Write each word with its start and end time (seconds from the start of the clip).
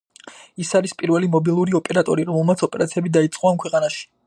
ის 0.63 0.71
არის 0.79 0.95
პირველი 1.01 1.29
მობილური 1.35 1.77
ოპერატორი, 1.81 2.27
რომელმაც 2.31 2.65
ოპერაციები 2.69 3.15
დაიწყო 3.19 3.53
ამ 3.53 3.61
ქვეყანაში. 3.67 4.05